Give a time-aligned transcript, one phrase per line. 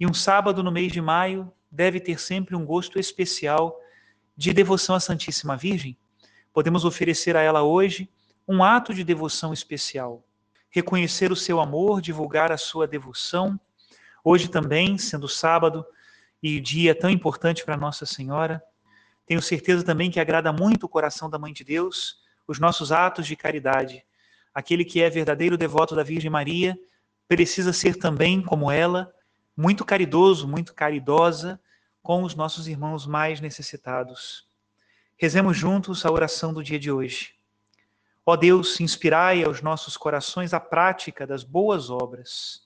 [0.00, 3.78] e um sábado no mês de maio deve ter sempre um gosto especial
[4.34, 5.94] de devoção à Santíssima Virgem.
[6.54, 8.08] Podemos oferecer a ela hoje
[8.48, 10.24] um ato de devoção especial.
[10.70, 13.60] Reconhecer o seu amor, divulgar a sua devoção.
[14.24, 15.84] Hoje também, sendo sábado
[16.42, 18.62] e dia tão importante para Nossa Senhora,
[19.26, 23.26] tenho certeza também que agrada muito o coração da Mãe de Deus os nossos atos
[23.26, 24.04] de caridade.
[24.52, 26.76] Aquele que é verdadeiro devoto da Virgem Maria
[27.28, 29.12] precisa ser também, como ela,
[29.60, 31.60] muito caridoso, muito caridosa
[32.02, 34.48] com os nossos irmãos mais necessitados.
[35.18, 37.34] Rezemos juntos a oração do dia de hoje.
[38.24, 42.62] Ó Deus, inspirai aos nossos corações a prática das boas obras,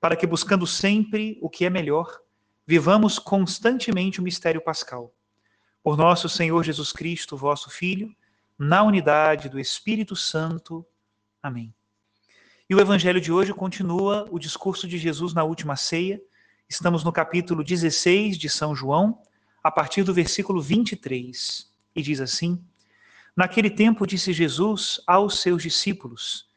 [0.00, 2.22] para que, buscando sempre o que é melhor,
[2.66, 5.12] vivamos constantemente o mistério pascal.
[5.82, 8.10] Por nosso Senhor Jesus Cristo, vosso Filho,
[8.58, 10.82] na unidade do Espírito Santo.
[11.42, 11.74] Amém.
[12.72, 16.18] E o evangelho de hoje continua o discurso de Jesus na última ceia.
[16.66, 19.20] Estamos no capítulo 16 de São João,
[19.62, 21.70] a partir do versículo 23.
[21.94, 22.64] E diz assim:
[23.36, 26.48] Naquele tempo disse Jesus aos seus discípulos: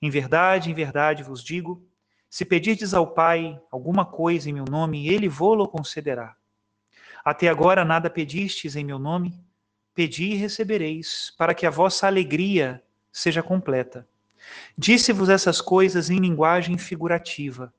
[0.00, 1.84] Em verdade, em verdade vos digo,
[2.30, 6.36] se pedirdes ao Pai alguma coisa em meu nome, ele vô-lo concederá.
[7.24, 9.44] Até agora nada pedistes em meu nome,
[9.92, 12.80] pedi e recebereis, para que a vossa alegria
[13.10, 14.06] seja completa.
[14.76, 17.72] Disse-vos essas coisas em linguagem figurativa.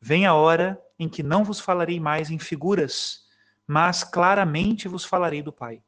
[0.00, 3.26] Vem a hora em que não vos falarei mais em figuras,
[3.66, 5.82] mas claramente vos falarei do Pai.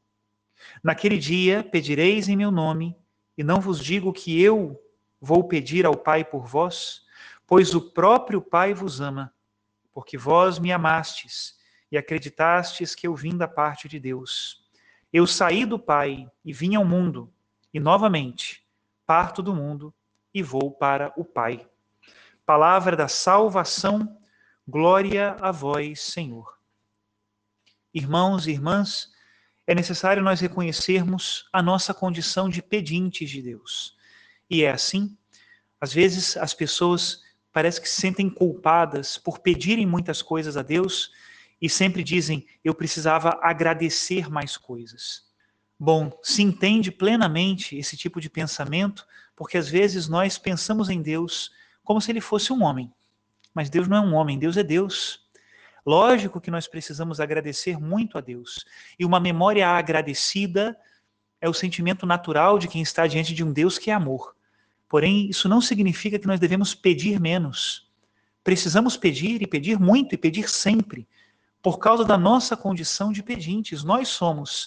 [0.82, 2.96] Naquele dia pedireis em meu nome,
[3.36, 4.80] e não vos digo que eu
[5.20, 7.02] vou pedir ao Pai por vós,
[7.46, 9.32] pois o próprio Pai vos ama,
[9.92, 11.56] porque vós me amastes
[11.90, 14.64] e acreditastes que eu vim da parte de Deus.
[15.12, 17.32] Eu saí do Pai e vim ao mundo,
[17.72, 18.63] e novamente
[19.06, 19.94] parto do mundo
[20.32, 21.68] e vou para o Pai.
[22.44, 24.18] Palavra da salvação,
[24.66, 26.58] glória a vós, Senhor.
[27.92, 29.12] Irmãos e irmãs,
[29.66, 33.96] é necessário nós reconhecermos a nossa condição de pedintes de Deus.
[34.50, 35.16] E é assim,
[35.80, 37.22] às vezes as pessoas
[37.52, 41.12] parece que se sentem culpadas por pedirem muitas coisas a Deus
[41.60, 45.24] e sempre dizem: eu precisava agradecer mais coisas.
[45.84, 49.06] Bom, se entende plenamente esse tipo de pensamento,
[49.36, 51.50] porque às vezes nós pensamos em Deus
[51.82, 52.90] como se ele fosse um homem.
[53.52, 55.20] Mas Deus não é um homem, Deus é Deus.
[55.84, 58.64] Lógico que nós precisamos agradecer muito a Deus.
[58.98, 60.74] E uma memória agradecida
[61.38, 64.34] é o sentimento natural de quem está diante de um Deus que é amor.
[64.88, 67.92] Porém, isso não significa que nós devemos pedir menos.
[68.42, 71.06] Precisamos pedir e pedir muito e pedir sempre,
[71.62, 73.84] por causa da nossa condição de pedintes.
[73.84, 74.64] Nós somos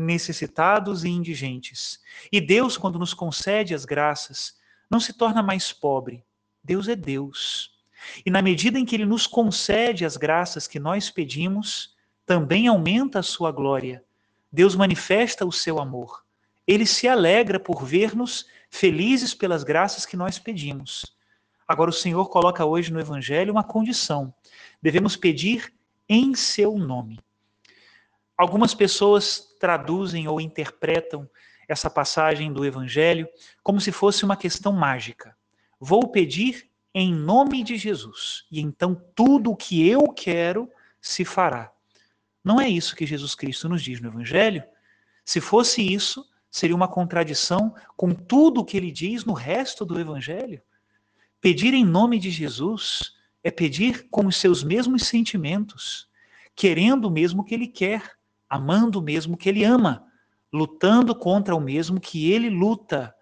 [0.00, 2.00] necessitados e indigentes.
[2.32, 4.54] E Deus, quando nos concede as graças,
[4.90, 6.24] não se torna mais pobre.
[6.62, 7.72] Deus é Deus.
[8.24, 11.94] E na medida em que Ele nos concede as graças que nós pedimos,
[12.26, 14.04] também aumenta a sua glória.
[14.52, 16.24] Deus manifesta o seu amor.
[16.66, 21.04] Ele se alegra por ver-nos felizes pelas graças que nós pedimos.
[21.66, 24.34] Agora, o Senhor coloca hoje no Evangelho uma condição:
[24.82, 25.72] devemos pedir
[26.08, 27.20] em seu nome.
[28.40, 31.28] Algumas pessoas traduzem ou interpretam
[31.68, 33.28] essa passagem do Evangelho
[33.62, 35.36] como se fosse uma questão mágica.
[35.78, 40.70] Vou pedir em nome de Jesus, e então tudo o que eu quero
[41.02, 41.70] se fará.
[42.42, 44.64] Não é isso que Jesus Cristo nos diz no Evangelho.
[45.22, 50.00] Se fosse isso, seria uma contradição com tudo o que ele diz no resto do
[50.00, 50.62] Evangelho.
[51.42, 53.12] Pedir em nome de Jesus
[53.44, 56.08] é pedir com os seus mesmos sentimentos,
[56.56, 58.18] querendo o mesmo que ele quer,
[58.50, 60.04] amando o mesmo que ele ama,
[60.52, 63.14] lutando contra o mesmo que ele luta.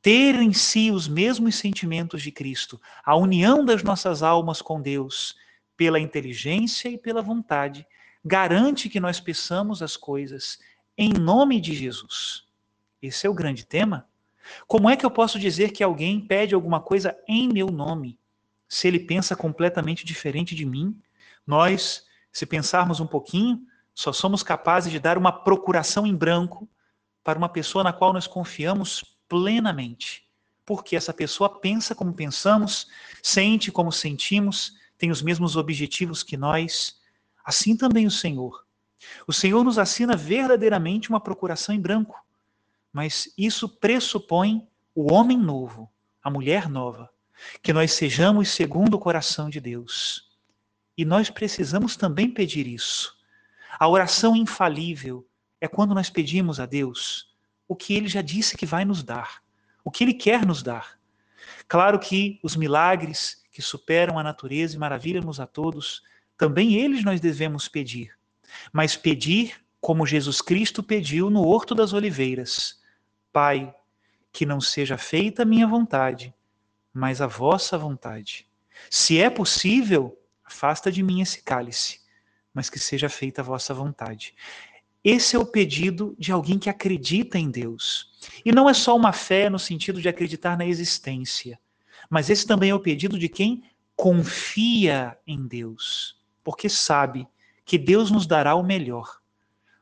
[0.00, 5.36] Ter em si os mesmos sentimentos de Cristo, a união das nossas almas com Deus,
[5.76, 7.86] pela inteligência e pela vontade,
[8.24, 10.58] garante que nós peçamos as coisas
[10.96, 12.44] em nome de Jesus.
[13.02, 14.08] Esse é o grande tema.
[14.66, 18.18] Como é que eu posso dizer que alguém pede alguma coisa em meu nome,
[18.68, 20.96] se ele pensa completamente diferente de mim?
[21.46, 23.60] Nós, se pensarmos um pouquinho,
[23.94, 26.68] só somos capazes de dar uma procuração em branco
[27.22, 30.26] para uma pessoa na qual nós confiamos plenamente.
[30.66, 32.88] Porque essa pessoa pensa como pensamos,
[33.22, 37.00] sente como sentimos, tem os mesmos objetivos que nós.
[37.44, 38.64] Assim também o Senhor.
[39.26, 42.18] O Senhor nos assina verdadeiramente uma procuração em branco,
[42.92, 45.90] mas isso pressupõe o homem novo,
[46.22, 47.10] a mulher nova,
[47.62, 50.30] que nós sejamos segundo o coração de Deus.
[50.96, 53.13] E nós precisamos também pedir isso.
[53.78, 55.26] A oração infalível
[55.60, 57.32] é quando nós pedimos a Deus
[57.66, 59.42] o que ele já disse que vai nos dar,
[59.82, 60.98] o que ele quer nos dar.
[61.66, 66.02] Claro que os milagres que superam a natureza e maravilham-nos a todos,
[66.36, 68.12] também eles nós devemos pedir.
[68.72, 72.80] Mas pedir como Jesus Cristo pediu no Horto das Oliveiras:
[73.32, 73.74] Pai,
[74.32, 76.34] que não seja feita a minha vontade,
[76.92, 78.46] mas a vossa vontade.
[78.90, 82.00] Se é possível, afasta de mim esse cálice,
[82.54, 84.34] mas que seja feita a vossa vontade.
[85.02, 88.10] Esse é o pedido de alguém que acredita em Deus.
[88.42, 91.58] E não é só uma fé no sentido de acreditar na existência,
[92.08, 93.62] mas esse também é o pedido de quem
[93.96, 97.28] confia em Deus, porque sabe
[97.64, 99.20] que Deus nos dará o melhor.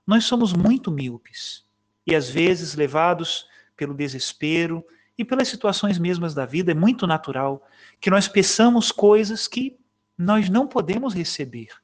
[0.07, 1.65] Nós somos muito míopes
[2.07, 3.47] e às vezes levados
[3.77, 4.85] pelo desespero
[5.17, 7.67] e pelas situações mesmas da vida, é muito natural
[8.01, 9.79] que nós peçamos coisas que
[10.17, 11.82] nós não podemos receber.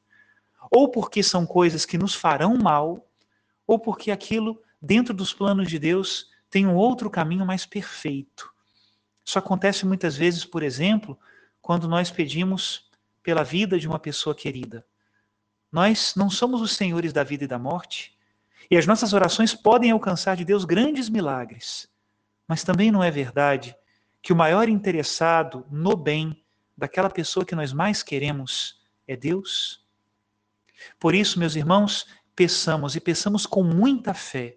[0.70, 3.08] Ou porque são coisas que nos farão mal,
[3.66, 8.50] ou porque aquilo, dentro dos planos de Deus, tem um outro caminho mais perfeito.
[9.24, 11.18] Isso acontece muitas vezes, por exemplo,
[11.60, 12.88] quando nós pedimos
[13.22, 14.86] pela vida de uma pessoa querida.
[15.70, 18.16] Nós não somos os senhores da vida e da morte,
[18.70, 21.88] e as nossas orações podem alcançar de Deus grandes milagres.
[22.46, 23.76] Mas também não é verdade
[24.22, 26.42] que o maior interessado no bem
[26.76, 29.84] daquela pessoa que nós mais queremos é Deus?
[30.98, 34.56] Por isso, meus irmãos, peçamos e peçamos com muita fé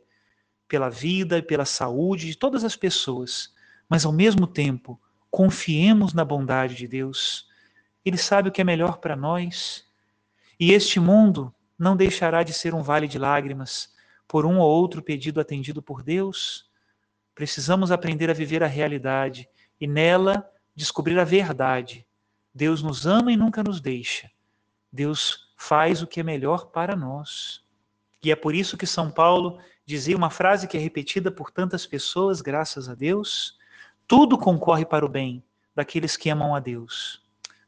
[0.67, 3.53] pela vida e pela saúde de todas as pessoas,
[3.89, 7.47] mas ao mesmo tempo, confiemos na bondade de Deus.
[8.05, 9.85] Ele sabe o que é melhor para nós.
[10.59, 13.93] E este mundo não deixará de ser um vale de lágrimas
[14.27, 16.69] por um ou outro pedido atendido por Deus.
[17.33, 22.05] Precisamos aprender a viver a realidade e nela descobrir a verdade.
[22.53, 24.29] Deus nos ama e nunca nos deixa.
[24.91, 27.63] Deus faz o que é melhor para nós.
[28.23, 31.85] E é por isso que São Paulo dizia uma frase que é repetida por tantas
[31.85, 33.59] pessoas, graças a Deus:
[34.07, 35.43] tudo concorre para o bem
[35.75, 37.21] daqueles que amam a Deus.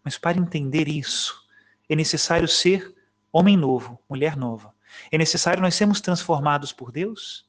[0.03, 1.47] Mas para entender isso,
[1.87, 2.95] é necessário ser
[3.31, 4.73] homem novo, mulher nova.
[5.11, 7.45] É necessário nós sermos transformados por Deus?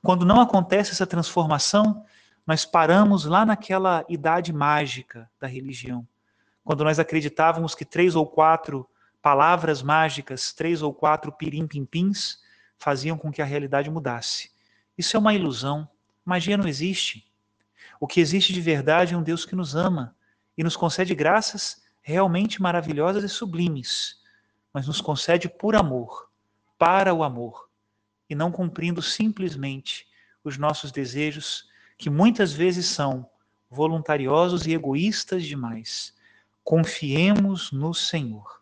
[0.00, 2.04] Quando não acontece essa transformação,
[2.46, 6.06] nós paramos lá naquela idade mágica da religião,
[6.64, 8.88] quando nós acreditávamos que três ou quatro
[9.22, 12.38] palavras mágicas, três ou quatro pirim-pim-pins,
[12.76, 14.50] faziam com que a realidade mudasse.
[14.98, 15.88] Isso é uma ilusão.
[16.24, 17.32] Magia não existe.
[18.00, 20.16] O que existe de verdade é um Deus que nos ama
[20.58, 24.20] e nos concede graças realmente maravilhosas e sublimes,
[24.74, 26.28] mas nos concede por amor,
[26.76, 27.68] para o amor,
[28.28, 30.08] e não cumprindo simplesmente
[30.42, 33.30] os nossos desejos, que muitas vezes são
[33.70, 36.12] voluntariosos e egoístas demais.
[36.64, 38.61] Confiemos no Senhor.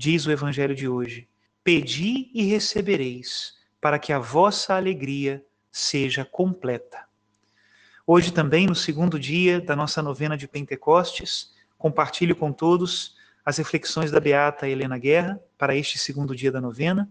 [0.00, 1.28] Diz o Evangelho de hoje:
[1.64, 7.04] Pedi e recebereis, para que a vossa alegria seja completa.
[8.06, 14.12] Hoje também, no segundo dia da nossa novena de Pentecostes, compartilho com todos as reflexões
[14.12, 17.08] da Beata Helena Guerra para este segundo dia da novena.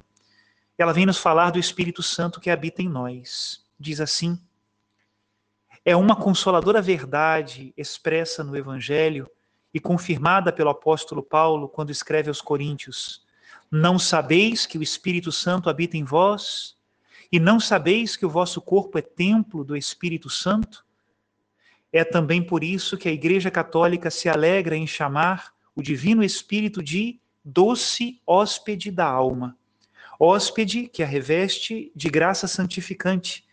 [0.77, 3.65] Ela vem nos falar do Espírito Santo que habita em nós.
[3.77, 4.39] Diz assim:
[5.83, 9.29] É uma consoladora verdade expressa no Evangelho
[9.77, 13.23] e confirmada pelo apóstolo Paulo quando escreve aos Coríntios:
[13.69, 16.75] Não sabeis que o Espírito Santo habita em vós?
[17.31, 20.83] E não sabeis que o vosso corpo é templo do Espírito Santo?
[21.93, 26.81] É também por isso que a Igreja Católica se alegra em chamar o Divino Espírito
[26.81, 29.55] de doce hóspede da alma,
[30.19, 33.45] hóspede que a reveste de graça santificante,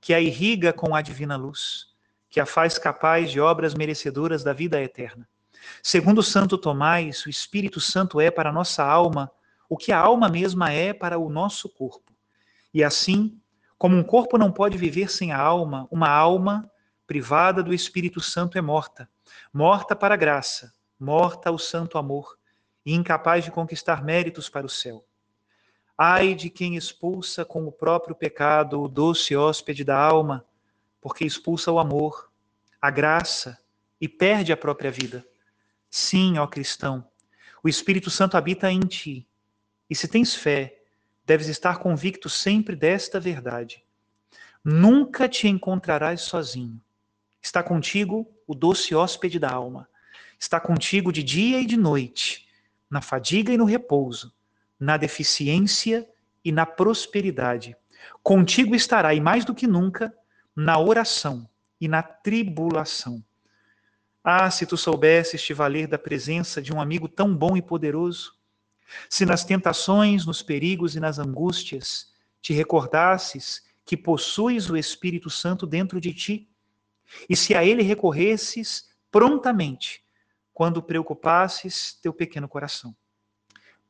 [0.00, 1.88] que a irriga com a divina luz,
[2.30, 5.28] que a faz capaz de obras merecedoras da vida eterna.
[5.82, 9.30] Segundo Santo Tomás, o Espírito Santo é para a nossa alma
[9.68, 12.12] o que a alma mesma é para o nosso corpo.
[12.72, 13.40] E assim,
[13.78, 16.70] como um corpo não pode viver sem a alma, uma alma
[17.06, 19.08] privada do Espírito Santo é morta,
[19.52, 22.36] morta para a graça, morta ao santo amor
[22.84, 25.04] e incapaz de conquistar méritos para o céu.
[25.98, 30.44] Ai de quem expulsa com o próprio pecado o doce hóspede da alma,
[31.00, 32.30] porque expulsa o amor,
[32.80, 33.58] a graça
[34.00, 35.26] e perde a própria vida.
[35.98, 37.08] Sim, ó cristão,
[37.62, 39.26] o Espírito Santo habita em ti.
[39.88, 40.82] E se tens fé,
[41.24, 43.82] deves estar convicto sempre desta verdade.
[44.62, 46.78] Nunca te encontrarás sozinho.
[47.40, 49.88] Está contigo o doce hóspede da alma.
[50.38, 52.46] Está contigo de dia e de noite,
[52.90, 54.34] na fadiga e no repouso,
[54.78, 56.06] na deficiência
[56.44, 57.74] e na prosperidade.
[58.22, 60.14] Contigo estará, e mais do que nunca,
[60.54, 61.48] na oração
[61.80, 63.24] e na tribulação.
[64.28, 68.34] Ah, se tu soubesses te valer da presença de um amigo tão bom e poderoso,
[69.08, 75.64] se nas tentações, nos perigos e nas angústias te recordasses que possuis o Espírito Santo
[75.64, 76.48] dentro de ti,
[77.30, 80.02] e se a ele recorresses prontamente,
[80.52, 82.96] quando preocupasses teu pequeno coração.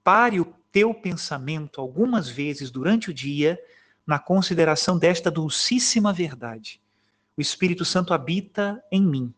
[0.04, 3.58] Pare o teu pensamento algumas vezes durante o dia
[4.06, 6.78] na consideração desta dulcíssima verdade.
[7.38, 9.34] O Espírito Santo habita em mim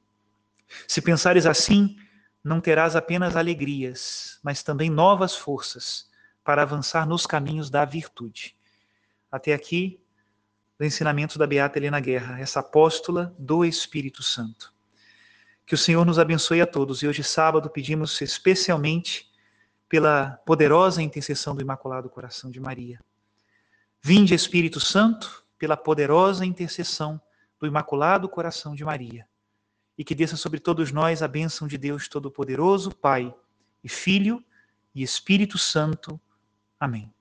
[0.86, 1.96] se pensares assim,
[2.42, 6.08] não terás apenas alegrias, mas também novas forças
[6.44, 8.56] para avançar nos caminhos da virtude.
[9.30, 10.00] Até aqui,
[10.78, 14.72] o ensinamento da Beata Helena Guerra, essa apóstola do Espírito Santo.
[15.66, 19.30] Que o Senhor nos abençoe a todos e hoje, sábado, pedimos especialmente
[19.88, 23.00] pela poderosa intercessão do Imaculado Coração de Maria.
[24.00, 27.20] Vinde, Espírito Santo, pela poderosa intercessão
[27.60, 29.27] do Imaculado Coração de Maria
[29.98, 33.34] e que desça sobre todos nós a bênção de Deus Todo-Poderoso, Pai
[33.82, 34.42] e Filho
[34.94, 36.20] e Espírito Santo.
[36.78, 37.12] Amém.